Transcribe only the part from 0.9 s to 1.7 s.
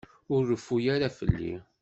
ara fell-i.